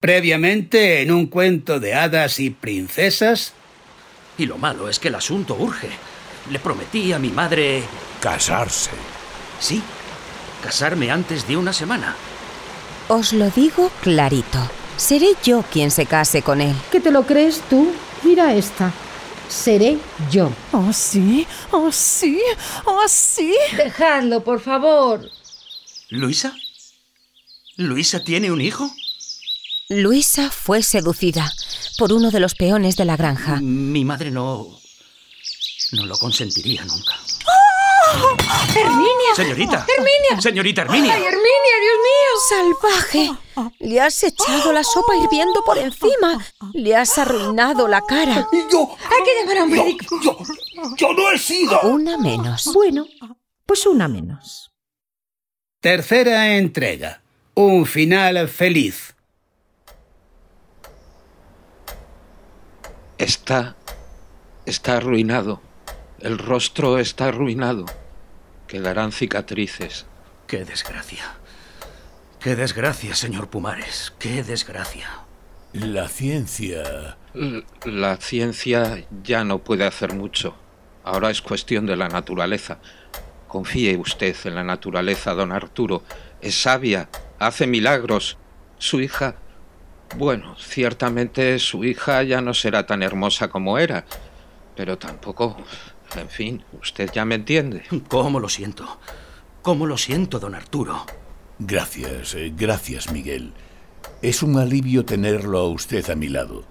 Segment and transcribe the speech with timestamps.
[0.00, 3.52] Previamente en un cuento de hadas y princesas.
[4.38, 5.90] Y lo malo es que el asunto urge.
[6.50, 7.82] Le prometí a mi madre...
[8.18, 8.90] Casarse.
[9.60, 9.82] Sí,
[10.62, 12.16] casarme antes de una semana.
[13.08, 14.58] Os lo digo clarito.
[14.96, 16.74] Seré yo quien se case con él.
[16.90, 17.92] ¿Que te lo crees tú?
[18.22, 18.92] Mira esta.
[19.48, 19.98] Seré
[20.30, 20.50] yo.
[20.72, 21.46] ¿Oh, sí?
[21.72, 22.40] ¿Oh, sí?
[22.86, 23.54] ¿Oh, sí?
[23.76, 25.30] Dejadlo, por favor.
[26.08, 26.54] ¿Luisa?
[27.76, 28.90] ¿Luisa tiene un hijo?
[29.90, 31.52] Luisa fue seducida
[31.98, 33.58] por uno de los peones de la granja.
[33.60, 34.78] Mi madre no...
[35.90, 37.18] no lo consentiría nunca.
[38.68, 39.34] ¡Herminia!
[39.34, 39.84] Señorita.
[39.88, 40.40] ¡Herminia!
[40.40, 41.12] Señorita Herminia.
[41.12, 43.32] ¡Ay, Herminia, Dios mío!
[43.58, 43.72] ¡Salvaje!
[43.80, 46.38] Le has echado la sopa hirviendo por encima.
[46.72, 48.48] Le has arruinado la cara.
[48.70, 48.96] Yo.
[49.10, 50.20] Hay que llamar a un médico.
[50.22, 50.38] Yo,
[50.96, 51.80] yo no he sido.
[51.80, 52.70] Una menos.
[52.72, 53.08] Bueno,
[53.66, 54.70] pues una menos.
[55.80, 57.22] Tercera entrega.
[57.54, 59.16] Un final feliz.
[63.20, 63.76] Está.
[64.64, 65.60] está arruinado.
[66.20, 67.84] El rostro está arruinado.
[68.66, 70.06] Quedarán cicatrices.
[70.46, 71.24] Qué desgracia.
[72.40, 74.14] Qué desgracia, señor Pumares.
[74.18, 75.08] Qué desgracia.
[75.74, 77.18] La ciencia.
[77.34, 80.54] L- La ciencia ya no puede hacer mucho.
[81.04, 82.78] Ahora es cuestión de la naturaleza.
[83.48, 86.02] Confíe usted en la naturaleza, don Arturo.
[86.40, 88.38] Es sabia, hace milagros.
[88.78, 89.34] Su hija...
[90.16, 94.04] Bueno, ciertamente su hija ya no será tan hermosa como era.
[94.76, 95.56] Pero tampoco...
[96.16, 97.84] En fin, usted ya me entiende.
[98.08, 98.98] ¿Cómo lo siento?
[99.62, 101.06] ¿Cómo lo siento, don Arturo?
[101.58, 103.52] Gracias, eh, gracias, Miguel.
[104.22, 106.64] Es un alivio tenerlo a usted a mi lado.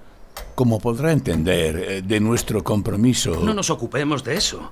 [0.55, 3.39] Como podrá entender, eh, de nuestro compromiso...
[3.41, 4.71] No nos ocupemos de eso.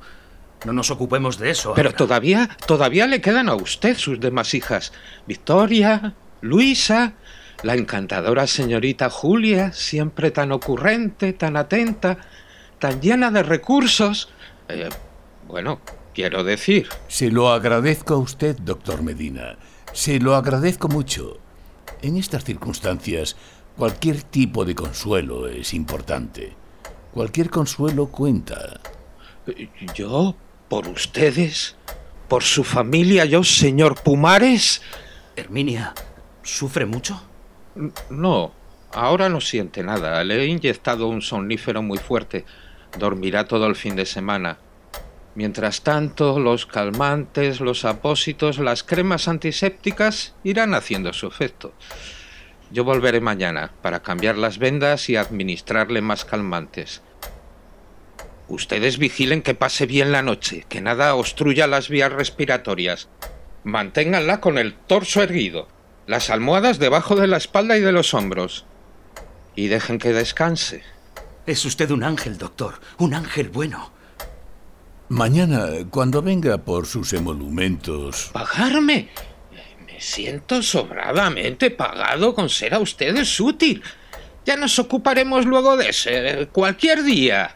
[0.66, 1.74] No nos ocupemos de eso.
[1.76, 1.98] Pero ahora.
[1.98, 4.92] todavía, todavía le quedan a usted sus demás hijas.
[5.28, 7.14] Victoria, Luisa,
[7.64, 12.18] la encantadora señorita Julia, siempre tan ocurrente, tan atenta,
[12.80, 14.30] tan llena de recursos.
[14.70, 14.90] Eh,
[15.48, 15.80] bueno,
[16.14, 19.58] quiero decir, Se lo agradezco a usted, doctor Medina.
[19.94, 21.40] Se lo agradezco mucho.
[22.02, 23.36] En estas circunstancias,
[23.76, 26.54] cualquier tipo de consuelo es importante.
[27.14, 28.82] Cualquier consuelo cuenta.
[29.96, 30.36] yo,
[30.70, 31.76] por ustedes,
[32.28, 34.82] por su familia, yo, señor Pumares.
[35.36, 35.96] Herminia,
[36.44, 37.27] ¿sufre mucho?
[38.10, 38.54] No,
[38.94, 40.24] ahora no siente nada.
[40.24, 42.46] Le he inyectado un somnífero muy fuerte.
[42.98, 44.58] Dormirá todo el fin de semana.
[45.36, 51.74] Mientras tanto, los calmantes, los apósitos, las cremas antisépticas irán haciendo su efecto.
[52.72, 57.02] Yo volveré mañana para cambiar las vendas y administrarle más calmantes.
[58.48, 63.10] Ustedes vigilen que pase bien la noche, que nada obstruya las vías respiratorias.
[63.64, 65.68] Manténganla con el torso erguido,
[66.08, 68.66] las almohadas debajo de la espalda y de los hombros.
[69.56, 70.82] Y dejen que descanse.
[71.46, 72.80] Es usted un ángel, doctor.
[72.98, 73.92] Un ángel bueno.
[75.10, 78.30] Mañana, cuando venga por sus emolumentos...
[78.34, 79.10] ¿Pagarme?
[79.86, 83.84] Me siento sobradamente pagado con ser a ustedes útil.
[84.46, 87.56] Ya nos ocuparemos luego de ese cualquier día.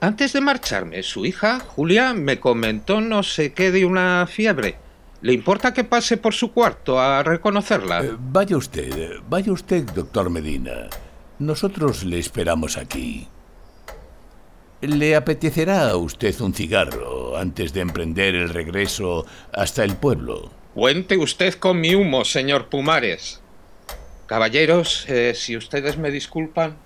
[0.00, 4.85] Antes de marcharme, su hija, Julia, me comentó no sé qué de una fiebre.
[5.22, 8.04] ¿Le importa que pase por su cuarto a reconocerla?
[8.04, 10.88] Eh, vaya usted, vaya usted, doctor Medina.
[11.38, 13.28] Nosotros le esperamos aquí.
[14.82, 20.50] ¿Le apetecerá a usted un cigarro antes de emprender el regreso hasta el pueblo?
[20.74, 23.40] Cuente usted con mi humo, señor Pumares.
[24.26, 26.76] Caballeros, eh, si ustedes me disculpan.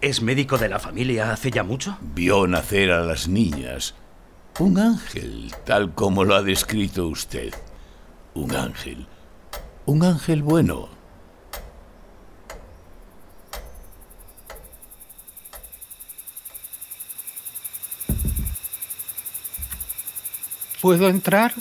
[0.00, 1.96] ¿Es médico de la familia hace ya mucho?
[2.00, 3.94] Vio nacer a las niñas.
[4.58, 7.54] Un ángel, tal como lo ha descrito usted.
[8.36, 9.06] Un ángel.
[9.86, 10.90] Un ángel bueno.
[20.82, 21.54] ¿Puedo entrar?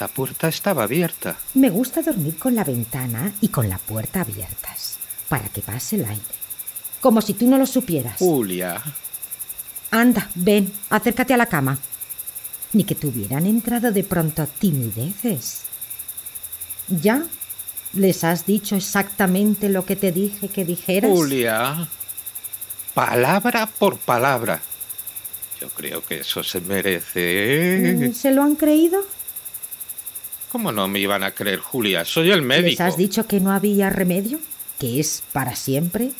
[0.00, 1.36] La puerta estaba abierta.
[1.52, 4.96] Me gusta dormir con la ventana y con la puerta abiertas,
[5.28, 6.22] para que pase el aire.
[7.02, 8.16] Como si tú no lo supieras.
[8.20, 8.82] Julia.
[9.90, 11.76] Anda, ven, acércate a la cama.
[12.72, 15.73] Ni que te hubieran entrado de pronto timideces.
[16.88, 17.22] ¿Ya?
[17.92, 21.10] ¿Les has dicho exactamente lo que te dije que dijeras?
[21.10, 21.88] Julia.
[22.92, 24.60] Palabra por palabra.
[25.60, 28.10] Yo creo que eso se merece.
[28.10, 29.04] Mm, ¿Se lo han creído?
[30.50, 32.04] ¿Cómo no me iban a creer, Julia?
[32.04, 32.82] Soy el ¿Les médico.
[32.82, 34.38] has dicho que no había remedio?
[34.78, 36.10] ¿Que es para siempre?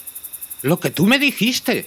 [0.62, 1.86] Lo que tú me dijiste.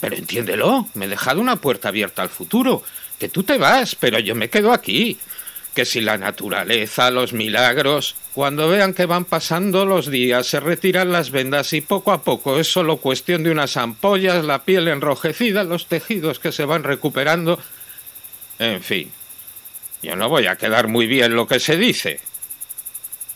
[0.00, 2.82] Pero entiéndelo, me he dejado una puerta abierta al futuro.
[3.18, 5.18] Que tú te vas, pero yo me quedo aquí.
[5.74, 8.14] Que si la naturaleza, los milagros.
[8.32, 12.58] Cuando vean que van pasando los días, se retiran las vendas y poco a poco
[12.58, 17.58] es solo cuestión de unas ampollas, la piel enrojecida, los tejidos que se van recuperando.
[18.58, 19.10] En fin,
[20.02, 22.20] yo no voy a quedar muy bien lo que se dice.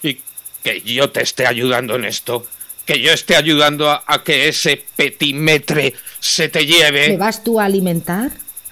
[0.03, 0.21] Y
[0.63, 2.47] que yo te esté ayudando en esto,
[2.87, 7.09] que yo esté ayudando a, que ese petimetre se te lleve.
[7.09, 8.31] ¿Me vas tú a alimentar?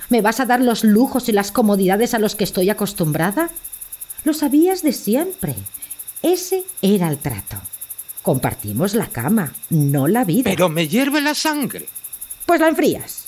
[0.09, 3.51] ¿Me vas a dar los lujos y las comodidades a los que estoy acostumbrada?
[4.25, 5.55] Lo sabías de siempre.
[6.23, 7.57] Ese era el trato.
[8.23, 10.51] Compartimos la cama, no la vida.
[10.51, 11.87] Pero me hierve la sangre.
[12.45, 13.27] Pues la enfrías.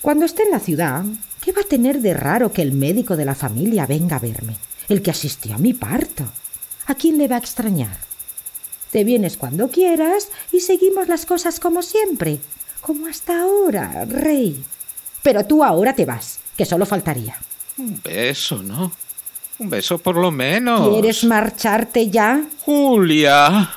[0.00, 1.04] Cuando esté en la ciudad,
[1.40, 4.56] ¿qué va a tener de raro que el médico de la familia venga a verme?
[4.88, 6.24] El que asistió a mi parto.
[6.86, 7.96] ¿A quién le va a extrañar?
[8.90, 12.38] Te vienes cuando quieras y seguimos las cosas como siempre,
[12.80, 14.62] como hasta ahora, rey.
[15.24, 17.34] Pero tú ahora te vas, que solo faltaría.
[17.78, 18.92] Un beso, ¿no?
[19.58, 20.86] Un beso por lo menos.
[20.90, 22.42] ¿Quieres marcharte ya?
[22.60, 23.70] Julia.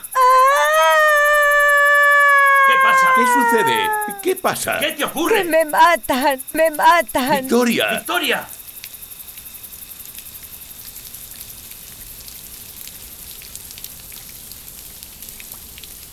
[2.68, 3.08] ¿Qué pasa?
[3.16, 3.90] ¿Qué sucede?
[4.22, 4.78] ¿Qué pasa?
[4.82, 5.46] ¿Qué te ocurre?
[5.46, 7.40] Me matan, me matan.
[7.40, 7.94] Victoria.
[7.94, 8.48] Victoria.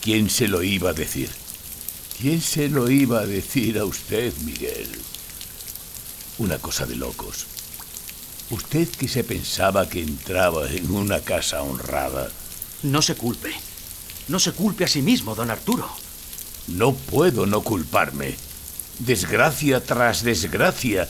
[0.01, 1.29] ¿Quién se lo iba a decir?
[2.17, 4.87] ¿Quién se lo iba a decir a usted, Miguel?
[6.37, 7.45] Una cosa de locos.
[8.49, 12.29] Usted que se pensaba que entraba en una casa honrada,
[12.83, 13.51] No se culpe.
[14.27, 15.89] No se culpe a sí mismo, don Arturo.
[16.67, 18.35] no puedo no culparme.
[18.99, 21.07] Desgracia tras desgracia.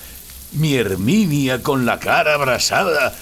[0.54, 3.14] Mi Herminia con la cara abrasada,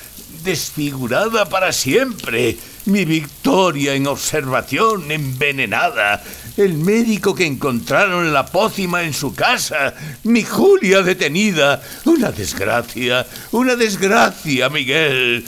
[0.44, 2.58] desfigurada para siempre.
[2.86, 6.24] Mi Victoria en observación, envenenada.
[6.56, 9.96] El médico que encontraron la pócima en su casa.
[10.24, 11.82] Mi Julia detenida.
[12.06, 15.46] Una desgracia, una desgracia, Miguel.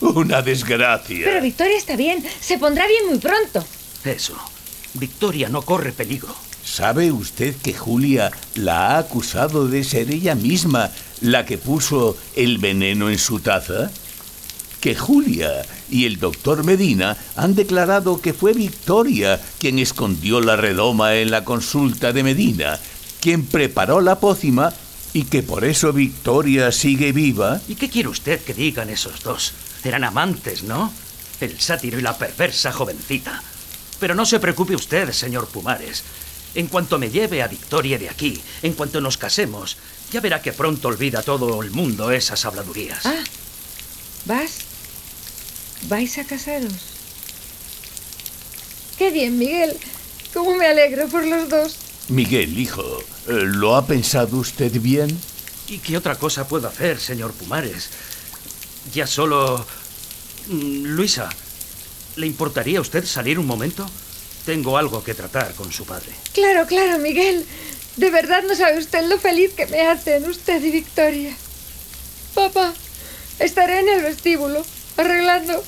[0.00, 1.24] Una desgracia.
[1.24, 3.66] Pero Victoria está bien, se pondrá bien muy pronto.
[4.04, 4.34] Eso.
[4.94, 6.34] Victoria no corre peligro.
[6.64, 12.58] ¿Sabe usted que Julia la ha acusado de ser ella misma la que puso el
[12.58, 13.90] veneno en su taza?
[14.80, 21.16] Que Julia y el doctor Medina han declarado que fue Victoria quien escondió la redoma
[21.16, 22.78] en la consulta de Medina,
[23.20, 24.72] quien preparó la pócima
[25.12, 27.60] y que por eso Victoria sigue viva.
[27.68, 29.52] ¿Y qué quiere usted que digan esos dos?
[29.82, 30.92] Eran amantes, ¿no?
[31.40, 33.42] El sátiro y la perversa jovencita.
[33.98, 36.04] Pero no se preocupe usted, señor Pumares.
[36.54, 39.76] En cuanto me lleve a Victoria de aquí, en cuanto nos casemos,
[40.12, 43.04] ya verá que pronto olvida todo el mundo esas habladurías.
[43.04, 43.24] Ah,
[44.26, 44.65] ¿vas?
[45.88, 46.72] ¿Vais a casaros?
[48.98, 49.76] Qué bien, Miguel.
[50.34, 51.76] Cómo me alegro por los dos.
[52.08, 52.82] Miguel, hijo,
[53.28, 55.16] eh, ¿lo ha pensado usted bien?
[55.68, 57.90] ¿Y qué otra cosa puedo hacer, señor Pumares?
[58.92, 59.64] Ya solo...
[60.48, 61.28] Mm, Luisa,
[62.16, 63.88] ¿le importaría a usted salir un momento?
[64.44, 66.12] Tengo algo que tratar con su padre.
[66.32, 67.44] Claro, claro, Miguel.
[67.96, 71.36] De verdad no sabe usted lo feliz que me hacen usted y Victoria.
[72.34, 72.74] Papá,
[73.38, 74.64] estaré en el vestíbulo,
[74.96, 75.64] arreglando,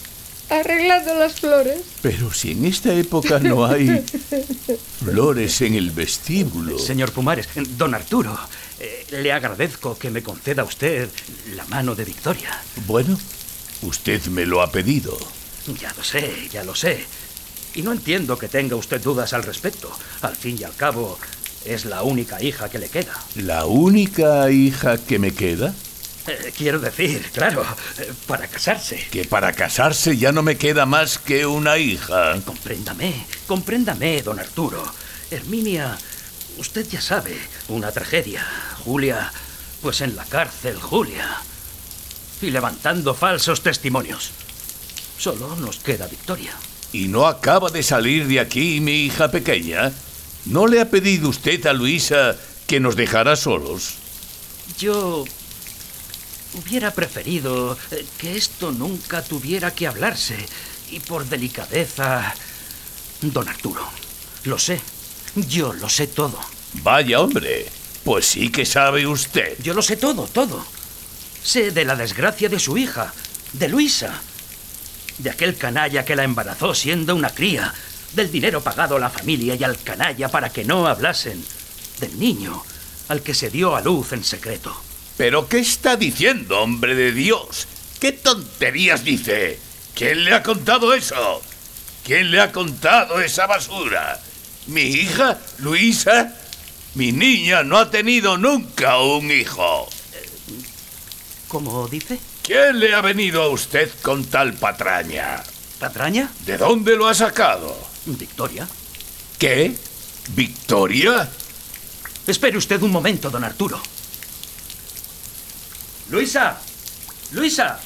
[0.50, 1.80] arreglando las flores.
[2.02, 4.04] Pero si en esta época no hay
[5.04, 6.78] flores en el vestíbulo.
[6.78, 8.38] Señor Pumares, don Arturo,
[8.80, 11.08] eh, le agradezco que me conceda usted
[11.54, 12.62] la mano de Victoria.
[12.86, 13.18] Bueno,
[13.82, 15.18] usted me lo ha pedido.
[15.80, 17.04] Ya lo sé, ya lo sé.
[17.74, 19.90] Y no entiendo que tenga usted dudas al respecto.
[20.22, 21.18] Al fin y al cabo,
[21.64, 23.12] es la única hija que le queda.
[23.36, 25.74] ¿La única hija que me queda?
[26.28, 27.64] Eh, quiero decir, claro,
[27.98, 29.08] eh, para casarse.
[29.10, 32.38] Que para casarse ya no me queda más que una hija.
[32.44, 34.84] Compréndame, compréndame, don Arturo.
[35.30, 35.96] Herminia,
[36.58, 37.34] usted ya sabe,
[37.68, 38.46] una tragedia.
[38.84, 39.32] Julia,
[39.80, 41.40] pues en la cárcel, Julia.
[42.42, 44.30] Y levantando falsos testimonios.
[45.16, 46.52] Solo nos queda Victoria.
[46.92, 49.92] ¿Y no acaba de salir de aquí mi hija pequeña?
[50.44, 53.94] ¿No le ha pedido usted a Luisa que nos dejara solos?
[54.78, 55.24] Yo
[56.54, 60.36] hubiera preferido eh, que esto nunca tuviera que hablarse.
[60.90, 62.34] Y por delicadeza...
[63.20, 63.88] Don Arturo,
[64.44, 64.80] lo sé.
[65.34, 66.38] Yo lo sé todo.
[66.74, 67.66] Vaya hombre,
[68.04, 69.56] pues sí que sabe usted.
[69.62, 70.64] Yo lo sé todo, todo.
[71.42, 73.12] Sé de la desgracia de su hija,
[73.52, 74.20] de Luisa,
[75.18, 77.74] de aquel canalla que la embarazó siendo una cría,
[78.14, 81.44] del dinero pagado a la familia y al canalla para que no hablasen,
[82.00, 82.62] del niño
[83.08, 84.87] al que se dio a luz en secreto.
[85.18, 87.66] ¿Pero qué está diciendo, hombre de Dios?
[87.98, 89.58] ¿Qué tonterías dice?
[89.96, 91.42] ¿Quién le ha contado eso?
[92.04, 94.20] ¿Quién le ha contado esa basura?
[94.68, 96.36] ¿Mi hija, Luisa?
[96.94, 99.88] Mi niña no ha tenido nunca un hijo.
[101.48, 102.20] ¿Cómo dice?
[102.44, 105.42] ¿Quién le ha venido a usted con tal patraña?
[105.80, 106.30] ¿Patraña?
[106.46, 107.76] ¿De dónde lo ha sacado?
[108.06, 108.68] Victoria.
[109.36, 109.74] ¿Qué?
[110.36, 111.28] ¿Victoria?
[112.24, 113.82] Espere usted un momento, don Arturo.
[116.10, 116.58] Luisa.
[117.32, 117.80] Luisa.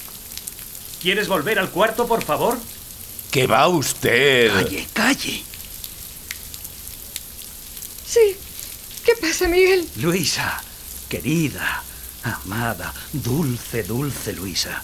[1.01, 2.57] ¿Quieres volver al cuarto, por favor?
[3.31, 4.51] ¿Qué va usted?
[4.53, 5.43] Calle, calle.
[8.07, 8.37] Sí.
[9.03, 9.87] ¿Qué pasa, Miguel?
[9.97, 10.63] Luisa,
[11.09, 11.83] querida,
[12.23, 14.81] amada, dulce, dulce Luisa.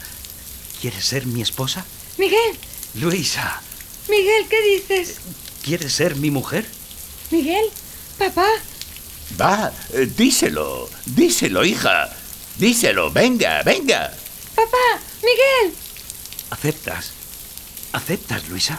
[0.82, 1.86] ¿Quieres ser mi esposa?
[2.18, 2.58] Miguel,
[2.96, 3.62] Luisa,
[4.10, 5.18] Miguel, ¿qué dices?
[5.64, 6.66] ¿quieres ser mi mujer?
[7.32, 7.66] Miguel,
[8.18, 8.48] papá,
[9.40, 12.10] Va, eh, díselo, díselo, hija.
[12.60, 14.14] Díselo, venga, venga.
[14.54, 15.74] papá, Miguel,
[16.50, 17.12] ¿Aceptas?
[17.94, 18.78] ¿Aceptas, Luisa?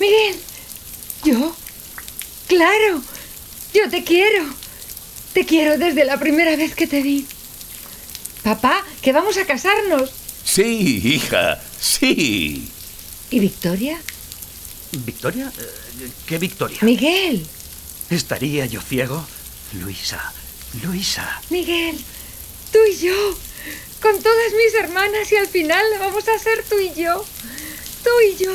[0.00, 0.36] Miguel.
[1.24, 1.54] ¿Yo?
[2.48, 3.02] Claro,
[3.72, 4.44] yo te quiero.
[5.32, 7.26] Te quiero desde la primera vez que te vi.
[8.42, 10.10] Papá, que vamos a casarnos.
[10.44, 12.68] Sí, hija, sí.
[13.30, 14.00] ¿Y Victoria?
[14.92, 15.52] ¿Victoria?
[15.58, 16.78] Eh, ¿Qué Victoria?
[16.82, 17.46] Miguel,
[18.10, 19.24] ¿Estaría yo ciego?
[19.72, 20.32] Luisa,
[20.82, 21.40] Luisa.
[21.50, 21.98] Miguel,
[22.74, 23.38] tú y yo,
[24.02, 27.24] con todas mis hermanas y al final vamos a ser tú y yo.
[28.02, 28.52] Tú y yo,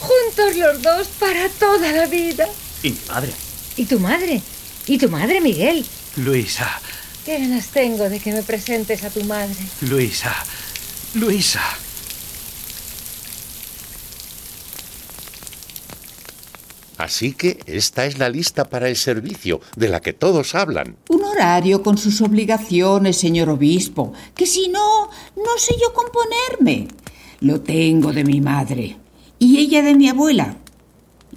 [0.00, 2.48] juntos los dos para toda la vida.
[2.82, 3.32] ¿Y mi madre?
[3.76, 4.42] ¿Y tu madre?
[4.86, 5.86] ¿Y tu madre, Miguel?
[6.16, 6.80] Luisa,
[7.24, 9.54] Qué ganas tengo de que me presentes a tu madre.
[9.82, 10.34] Luisa,
[11.14, 11.62] Luisa.
[17.02, 20.94] Así que esta es la lista para el servicio, de la que todos hablan.
[21.08, 26.86] Un horario con sus obligaciones, señor obispo, que si no, no sé yo componerme.
[27.40, 28.98] Lo tengo de mi madre
[29.40, 30.58] y ella de mi abuela.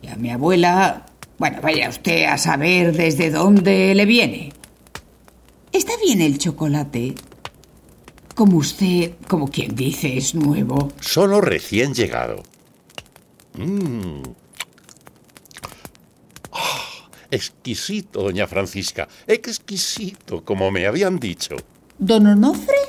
[0.03, 1.07] Y a mi abuela,
[1.39, 4.53] bueno, vaya usted a saber desde dónde le viene.
[5.71, 7.15] ¿Está bien el chocolate?
[8.35, 10.91] Como usted, como quien dice, es nuevo.
[10.99, 12.43] Solo recién llegado.
[13.55, 14.44] Mm.
[17.35, 19.07] Exquisito, doña Francisca.
[19.27, 21.55] Exquisito, como me habían dicho.
[21.97, 22.81] ¿Don Onofre?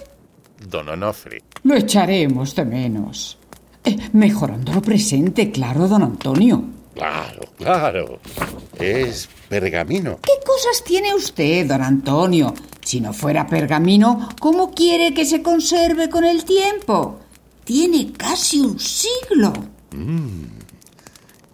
[0.68, 1.42] Don Onofre.
[1.64, 3.38] Lo echaremos de menos.
[3.84, 6.64] Eh, mejorándolo presente, claro, don Antonio.
[6.94, 8.20] Claro, claro.
[8.78, 10.20] Es pergamino.
[10.22, 12.54] ¿Qué cosas tiene usted, don Antonio?
[12.82, 17.18] Si no fuera pergamino, ¿cómo quiere que se conserve con el tiempo?
[17.64, 19.52] Tiene casi un siglo.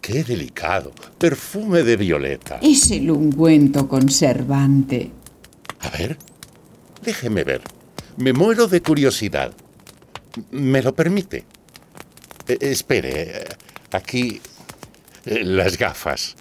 [0.02, 0.92] Qué delicado.
[1.16, 2.59] Perfume de violeta.
[2.61, 5.12] Es el ungüento conservante.
[5.78, 6.18] A ver,
[7.02, 7.62] déjeme ver.
[8.16, 9.54] Me muero de curiosidad.
[10.50, 11.44] ¿Me lo permite?
[12.49, 13.44] Eh, espere, eh,
[13.92, 14.40] aquí
[15.25, 16.35] eh, las gafas.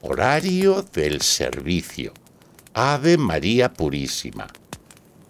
[0.00, 2.14] Horario del servicio.
[2.72, 4.46] Ave María Purísima.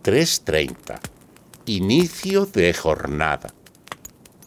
[0.05, 1.01] 3.30.
[1.67, 3.53] Inicio de jornada.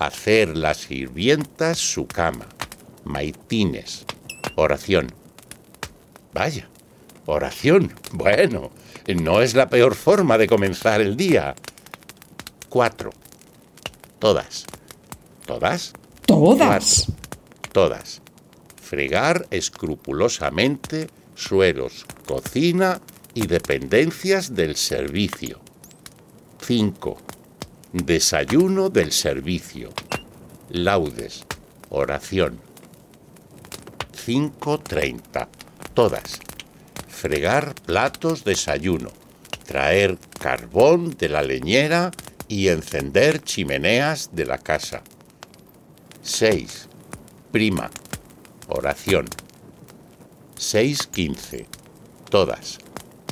[0.02, 2.48] Hacer las sirvientas su cama.
[3.04, 4.04] Maitines.
[4.56, 5.14] Oración.
[6.34, 6.68] Vaya,
[7.28, 7.94] oración.
[8.12, 8.72] Bueno,
[9.22, 11.54] no es la peor forma de comenzar el día.
[12.68, 13.12] Cuatro.
[14.18, 14.66] Todas.
[15.46, 15.94] ¿Todas?
[16.26, 17.06] Todas.
[17.06, 17.72] Cuatro.
[17.72, 18.22] Todas.
[18.82, 23.02] Fregar escrupulosamente suelos, cocina
[23.36, 25.60] y dependencias del servicio.
[26.60, 27.18] 5.
[27.94, 29.90] Desayuno del servicio.
[30.70, 31.44] Laudes.
[31.90, 32.58] Oración.
[34.26, 35.50] 5.30.
[35.94, 36.40] Todas.
[37.10, 39.10] Fregar platos desayuno.
[39.66, 42.12] Traer carbón de la leñera
[42.48, 45.04] y encender chimeneas de la casa.
[46.22, 46.88] 6.
[47.52, 47.92] Prima.
[48.70, 49.26] Oración.
[50.56, 51.66] 6.15.
[52.30, 52.78] Todas.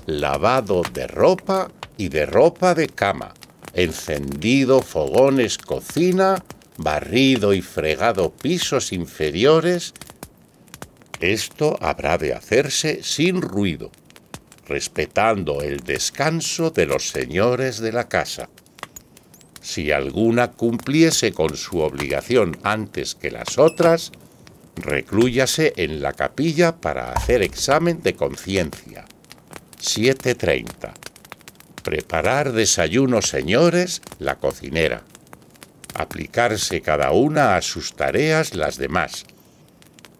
[0.05, 3.33] Lavado de ropa y de ropa de cama.
[3.73, 6.43] Encendido fogones cocina,
[6.77, 9.93] barrido y fregado pisos inferiores.
[11.19, 13.91] Esto habrá de hacerse sin ruido,
[14.67, 18.49] respetando el descanso de los señores de la casa.
[19.61, 24.11] Si alguna cumpliese con su obligación antes que las otras,
[24.77, 29.05] reclúyase en la capilla para hacer examen de conciencia.
[29.79, 31.08] 7.30.
[31.89, 35.01] Preparar desayuno, señores, la cocinera.
[35.95, 39.25] Aplicarse cada una a sus tareas las demás.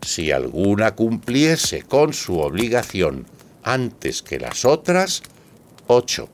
[0.01, 3.27] Si alguna cumpliese con su obligación
[3.61, 5.21] antes que las otras,
[5.85, 6.27] 8.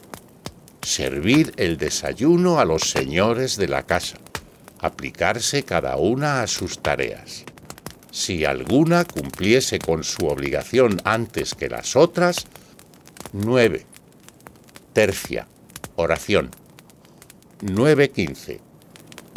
[0.82, 4.16] Servir el desayuno a los señores de la casa.
[4.80, 7.44] Aplicarse cada una a sus tareas.
[8.10, 12.46] Si alguna cumpliese con su obligación antes que las otras,
[13.34, 13.86] 9.
[14.96, 15.46] Tercia.
[15.98, 16.52] Oración.
[17.62, 18.62] 9.15.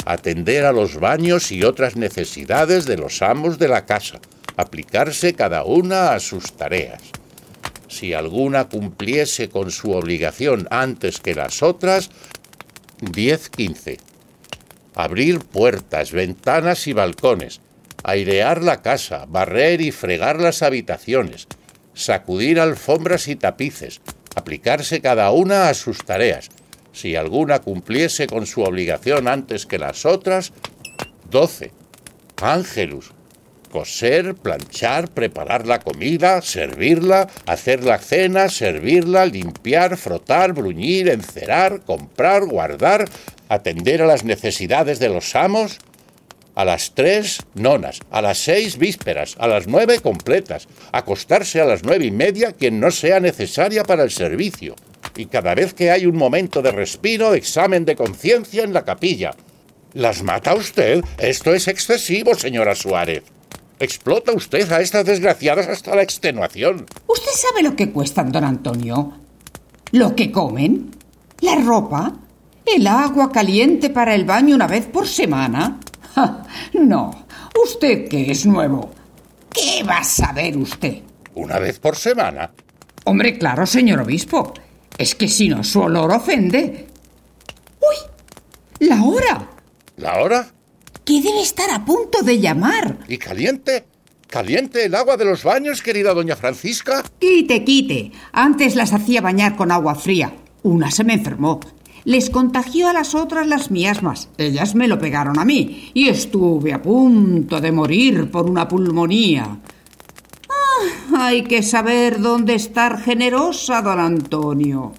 [0.05, 4.21] Atender a los baños y otras necesidades de los amos de la casa.
[4.55, 7.01] Aplicarse cada una a sus tareas.
[7.89, 12.09] Si alguna cumpliese con su obligación antes que las otras,
[13.01, 13.99] 10.15.
[14.95, 17.59] Abrir puertas, ventanas y balcones.
[18.05, 21.49] Airear la casa, barrer y fregar las habitaciones.
[21.93, 23.99] Sacudir alfombras y tapices.
[24.39, 26.47] Aplicarse cada una a sus tareas
[26.93, 30.53] si alguna cumpliese con su obligación antes que las otras,
[31.29, 31.73] 12.
[32.41, 33.11] Ángelus.
[33.69, 42.45] Coser, planchar, preparar la comida, servirla, hacer la cena, servirla, limpiar, frotar, bruñir, encerar, comprar,
[42.45, 43.09] guardar,
[43.49, 45.79] atender a las necesidades de los amos.
[46.59, 48.01] A las tres, nonas.
[48.11, 49.37] A las seis, vísperas.
[49.39, 50.67] A las nueve, completas.
[50.91, 54.75] Acostarse a las nueve y media quien no sea necesaria para el servicio
[55.15, 59.31] y cada vez que hay un momento de respiro, examen de conciencia en la capilla.
[59.93, 61.01] ¿Las mata usted?
[61.17, 63.23] Esto es excesivo, señora Suárez.
[63.79, 66.85] Explota usted a estas desgraciadas hasta la extenuación.
[67.07, 69.13] ¿Usted sabe lo que cuestan, don Antonio?
[69.93, 70.91] ¿Lo que comen?
[71.39, 72.17] ¿La ropa?
[72.65, 75.79] ¿El agua caliente para el baño una vez por semana?
[76.73, 77.25] no,
[77.63, 78.91] usted que es nuevo.
[79.51, 81.01] ¿Qué va a saber usted?
[81.35, 82.51] ¿Una vez por semana?
[83.05, 84.53] Hombre, claro, señor obispo.
[84.97, 86.87] Es que si no, su olor ofende.
[87.79, 88.87] ¡Uy!
[88.87, 89.49] ¡La hora!
[89.97, 90.47] ¿La hora?
[91.05, 92.97] ¿Qué debe estar a punto de llamar?
[93.07, 93.85] ¿Y caliente?
[94.27, 97.03] ¿Caliente el agua de los baños, querida doña Francisca?
[97.17, 98.11] Quite, quite.
[98.31, 100.31] Antes las hacía bañar con agua fría.
[100.61, 101.59] Una se me enfermó.
[102.09, 104.29] Les contagió a las otras las miasmas.
[104.39, 109.59] Ellas me lo pegaron a mí y estuve a punto de morir por una pulmonía.
[111.15, 114.91] Hay que saber dónde estar generosa, don Antonio.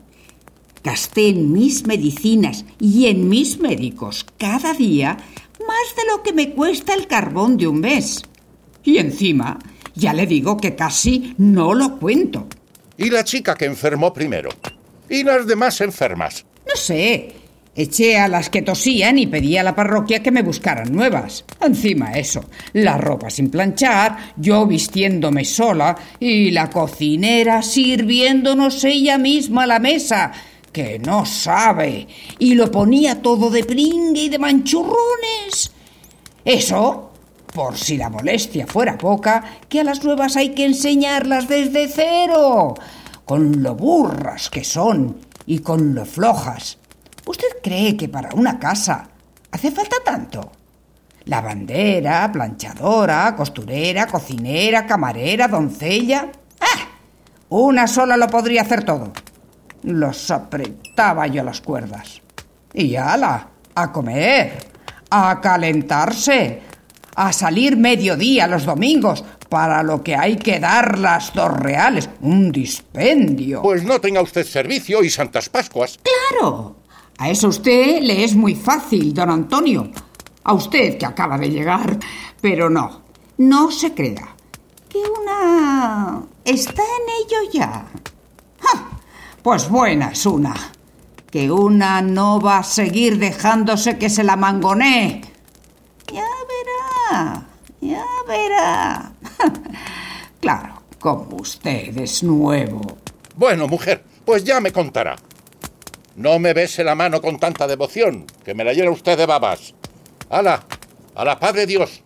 [0.84, 5.16] Gasté en mis medicinas y en mis médicos cada día
[5.66, 8.22] más de lo que me cuesta el carbón de un mes.
[8.84, 9.58] Y encima,
[9.96, 12.46] ya le digo que casi no lo cuento.
[12.96, 14.50] ¿Y la chica que enfermó primero?
[15.08, 16.46] ¿Y las demás enfermas?
[16.71, 17.35] No sé.
[17.75, 21.45] Eché a las que tosían y pedí a la parroquia que me buscaran nuevas.
[21.61, 29.63] Encima eso, la ropa sin planchar, yo vistiéndome sola y la cocinera sirviéndonos ella misma
[29.63, 30.33] a la mesa,
[30.73, 32.09] que no sabe,
[32.41, 35.73] y lo ponía todo de pringue y de manchurrones.
[36.45, 37.13] Eso,
[37.54, 42.75] por si la molestia fuera poca, que a las nuevas hay que enseñarlas desde cero,
[43.25, 46.78] con lo burras que son y con lo flojas
[47.26, 49.08] ¿Usted cree que para una casa
[49.50, 50.52] hace falta tanto?
[51.25, 56.28] Lavandera, planchadora, costurera, cocinera, camarera, doncella.
[56.60, 56.89] ¡Ah!
[57.50, 59.13] Una sola lo podría hacer todo.
[59.82, 62.23] Los apretaba yo las cuerdas.
[62.73, 64.52] Y ala, a comer,
[65.10, 66.63] a calentarse,
[67.17, 72.08] a salir mediodía los domingos, para lo que hay que dar las dos reales.
[72.23, 73.60] Un dispendio.
[73.60, 75.99] Pues no tenga usted servicio y Santas Pascuas.
[76.02, 76.76] Claro,
[77.19, 79.91] a eso usted le es muy fácil, don Antonio.
[80.45, 81.99] A usted que acaba de llegar.
[82.41, 83.02] Pero no,
[83.36, 84.34] no se crea.
[84.89, 86.23] Que una...
[86.45, 87.86] está en ello ya.
[89.43, 90.54] Pues buena es una.
[91.30, 95.23] Que una no va a seguir dejándose que se la mangonee.
[96.13, 97.47] Ya verá,
[97.80, 99.09] ya verá.
[100.40, 102.80] claro, como usted es nuevo.
[103.36, 105.16] Bueno, mujer, pues ya me contará.
[106.16, 109.74] No me bese la mano con tanta devoción, que me la llena usted de babas.
[110.28, 110.64] ¡Hala!
[111.14, 112.02] ¡A la Padre Dios!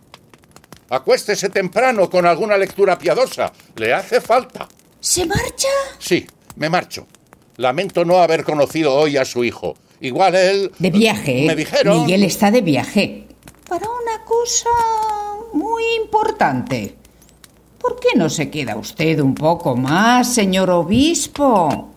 [0.90, 3.52] Acuéstese temprano con alguna lectura piadosa.
[3.76, 4.68] Le hace falta.
[5.00, 5.68] ¿Se marcha?
[5.98, 7.06] Sí, me marcho.
[7.56, 9.74] Lamento no haber conocido hoy a su hijo.
[10.00, 10.72] Igual él...
[10.78, 11.44] De viaje.
[11.46, 12.02] Me dijeron...
[12.02, 13.26] Miguel está de viaje.
[13.68, 14.68] Para una cosa
[15.52, 16.96] muy importante.
[17.84, 21.92] ¿Por qué no se queda usted un poco más, señor obispo?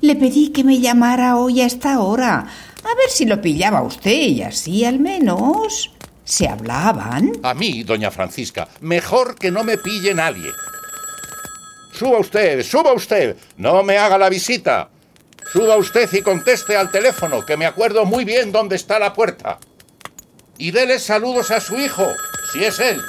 [0.00, 4.10] Le pedí que me llamara hoy a esta hora, a ver si lo pillaba usted
[4.10, 5.92] y así al menos
[6.24, 7.30] se hablaban.
[7.44, 10.50] A mí, doña Francisca, mejor que no me pille nadie.
[11.92, 14.90] Suba usted, suba usted, no me haga la visita.
[15.52, 19.60] Suba usted y conteste al teléfono, que me acuerdo muy bien dónde está la puerta.
[20.58, 22.08] Y dele saludos a su hijo,
[22.52, 23.00] si es él.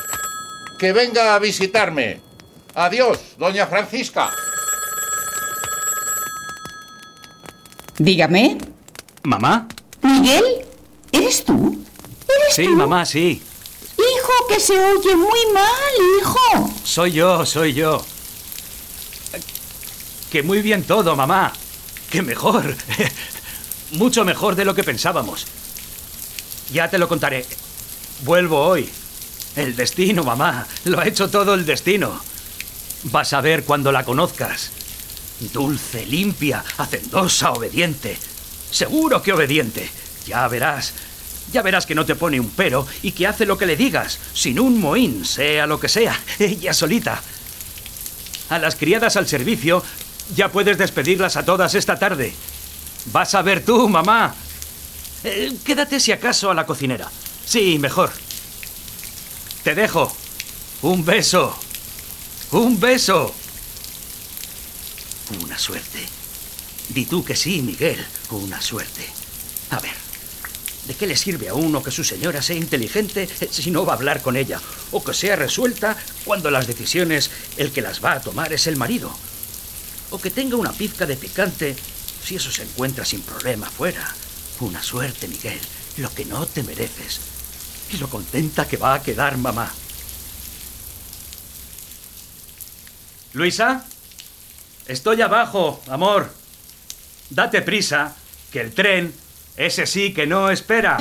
[0.82, 2.20] Que venga a visitarme.
[2.74, 4.32] Adiós, doña Francisca.
[8.00, 8.58] Dígame.
[9.22, 9.68] ¿Mamá?
[10.02, 10.66] ¿Miguel?
[11.12, 11.86] ¿Eres tú?
[12.28, 13.44] ¿Eres sí, mamá, sí.
[13.96, 16.74] Hijo, que se oye muy mal, hijo.
[16.84, 18.04] Soy yo, soy yo.
[20.32, 21.54] Que muy bien todo, mamá.
[22.10, 22.76] Que mejor.
[23.92, 25.46] mucho mejor de lo que pensábamos.
[26.74, 27.46] Ya te lo contaré.
[28.24, 28.90] Vuelvo hoy.
[29.56, 30.66] El destino, mamá.
[30.86, 32.22] Lo ha hecho todo el destino.
[33.04, 34.72] Vas a ver cuando la conozcas.
[35.54, 38.18] Dulce, limpia, hacendosa, obediente.
[38.70, 39.90] Seguro que obediente.
[40.26, 40.94] Ya verás.
[41.52, 44.20] Ya verás que no te pone un pero y que hace lo que le digas,
[44.34, 47.22] sin un mohín, sea lo que sea, ella solita.
[48.50, 49.84] A las criadas al servicio
[50.36, 52.34] ya puedes despedirlas a todas esta tarde.
[53.08, 54.34] Vas a ver tú, mamá.
[55.24, 57.10] Eh, quédate si acaso a la cocinera.
[57.46, 58.12] Sí, mejor.
[59.64, 60.12] Te dejo.
[60.82, 61.56] Un beso.
[62.52, 63.34] Un beso.
[65.44, 66.00] Una suerte.
[66.90, 68.04] Di tú que sí, Miguel.
[68.32, 69.08] Una suerte.
[69.70, 69.94] A ver,
[70.88, 73.96] ¿de qué le sirve a uno que su señora sea inteligente si no va a
[73.98, 74.60] hablar con ella?
[74.92, 75.96] O que sea resuelta
[76.26, 79.16] cuando las decisiones el que las va a tomar es el marido.
[80.10, 81.76] O que tenga una pizca de picante
[82.26, 84.16] si eso se encuentra sin problema fuera.
[84.60, 85.60] Una suerte, Miguel.
[85.98, 87.22] Lo que no te mereces.
[87.94, 89.72] Y lo contenta que va a quedar mamá.
[93.34, 93.86] Luisa,
[94.88, 96.32] estoy abajo, amor.
[97.30, 98.14] Date prisa,
[98.52, 99.14] que el tren,
[99.56, 100.98] ese sí que no espera.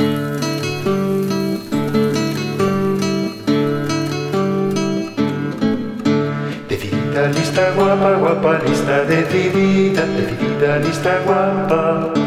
[6.69, 12.20] Decidida, lista, guapa, guapa, lista, decidida, decidida, lista, guapa.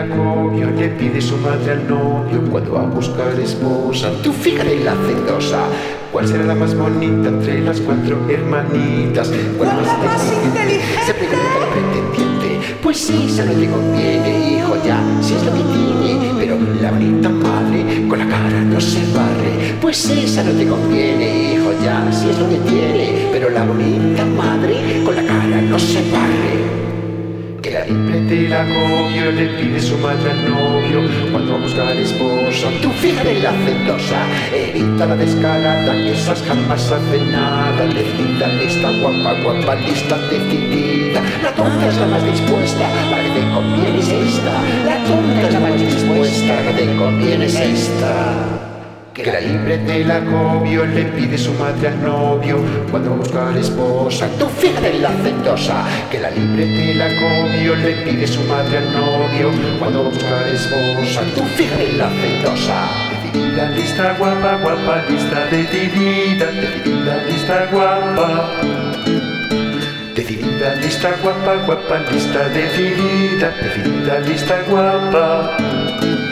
[0.00, 4.10] La le pide su madre al novio cuando va a buscar esposa.
[4.22, 5.58] Tú fíjate la hacendosa.
[6.10, 9.30] ¿Cuál será la más bonita entre las cuatro hermanitas?
[9.58, 10.80] ¿Cuál más inteligente?
[11.04, 12.76] Se pregunta el pretendiente.
[12.82, 16.32] Pues esa no le conviene, hijo, ya, si es lo que tiene.
[16.38, 19.76] Pero la bonita madre con la cara no se barre.
[19.82, 23.28] Pues esa no te conviene, hijo, ya, si es lo que tiene.
[23.32, 26.89] Pero la bonita madre con la cara no se barre.
[28.50, 32.68] La acobio le pide su madre al novio cuando va a buscar esposa.
[32.82, 37.86] Tú fíjate la hacendosa, evita la descarada, esas jamás hacen nada.
[37.86, 41.22] Decidida, lista, guapa, guapa, lista, decidida.
[41.42, 44.62] La tonta es la más dispuesta, la que te conviene es esta.
[44.84, 48.69] La tonta es la más dispuesta, la que te conviene es esta.
[49.22, 52.58] Que la libre del acobio le pide su madre al novio
[52.90, 54.26] cuando va a buscar esposa.
[54.38, 59.50] Tú fíjate la hacendosa, que la libre del acobio le pide su madre al novio
[59.78, 61.20] cuando va a buscar esposa.
[61.34, 62.88] Tú fíjate la hacendosa.
[63.10, 68.50] Decidida, lista, guapa, guapa, lista, decidida, decidida, lista, guapa.
[70.14, 76.29] Decidida, lista, guapa, guapa, lista, decidida, decidida, lista, guapa.